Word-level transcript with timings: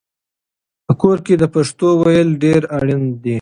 په 0.85 0.93
کور 1.01 1.17
کې 1.25 1.33
د 1.37 1.43
پښتو 1.53 1.87
ویل 2.01 2.29
ډېر 2.43 2.61
اړین 2.77 3.03
دي. 3.23 3.29